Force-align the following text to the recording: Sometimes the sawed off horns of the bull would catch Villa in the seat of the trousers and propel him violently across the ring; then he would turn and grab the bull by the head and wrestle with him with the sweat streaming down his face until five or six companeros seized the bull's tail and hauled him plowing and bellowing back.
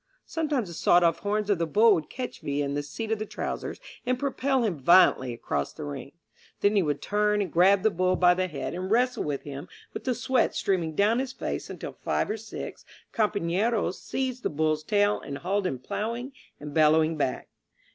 Sometimes 0.25 0.67
the 0.67 0.73
sawed 0.73 1.03
off 1.03 1.19
horns 1.19 1.51
of 1.51 1.59
the 1.59 1.67
bull 1.67 1.93
would 1.93 2.09
catch 2.09 2.41
Villa 2.41 2.65
in 2.65 2.73
the 2.73 2.81
seat 2.81 3.11
of 3.11 3.19
the 3.19 3.25
trousers 3.27 3.79
and 4.03 4.17
propel 4.17 4.63
him 4.63 4.79
violently 4.79 5.31
across 5.31 5.73
the 5.73 5.83
ring; 5.83 6.13
then 6.61 6.75
he 6.75 6.81
would 6.81 7.03
turn 7.03 7.39
and 7.39 7.53
grab 7.53 7.83
the 7.83 7.91
bull 7.91 8.15
by 8.15 8.33
the 8.33 8.47
head 8.47 8.73
and 8.73 8.89
wrestle 8.89 9.23
with 9.23 9.43
him 9.43 9.67
with 9.93 10.03
the 10.05 10.15
sweat 10.15 10.55
streaming 10.55 10.95
down 10.95 11.19
his 11.19 11.33
face 11.33 11.69
until 11.69 11.93
five 11.93 12.31
or 12.31 12.37
six 12.37 12.83
companeros 13.11 14.01
seized 14.01 14.41
the 14.41 14.49
bull's 14.49 14.81
tail 14.83 15.21
and 15.21 15.37
hauled 15.37 15.67
him 15.67 15.77
plowing 15.77 16.31
and 16.59 16.73
bellowing 16.73 17.15
back. 17.15 17.49